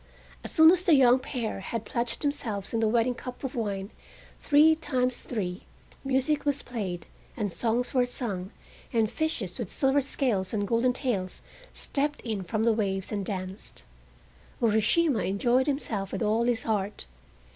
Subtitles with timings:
[0.43, 3.91] As soon as the young pair had pledged themselves in the wedding cup of wine,
[4.39, 5.61] three times three,
[6.03, 7.05] music was played,
[7.37, 8.49] and songs were sung,
[8.91, 13.85] and fishes with silver scales and golden tails stepped in from the waves and danced.
[14.59, 17.05] Urashima enjoyed himself with all his heart.